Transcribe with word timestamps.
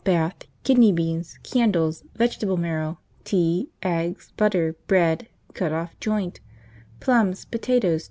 Bath. 0.03 0.45
Kidney 0.63 0.91
beans. 0.91 1.37
Candles. 1.43 2.03
Vegetable 2.15 2.57
marrow. 2.57 2.97
Tea. 3.23 3.69
Eggs. 3.83 4.33
Butter. 4.35 4.75
Bread. 4.87 5.27
Cut 5.53 5.71
off 5.71 5.91
joint. 5.99 6.39
Plums. 6.99 7.45
Potatoes. 7.45 7.99